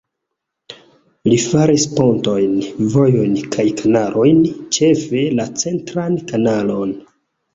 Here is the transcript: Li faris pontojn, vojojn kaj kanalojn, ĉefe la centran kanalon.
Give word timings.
Li 1.31 1.35
faris 1.41 1.83
pontojn, 1.97 2.55
vojojn 2.95 3.35
kaj 3.55 3.65
kanalojn, 3.81 4.41
ĉefe 4.77 5.21
la 5.41 5.45
centran 5.65 6.17
kanalon. 6.33 6.97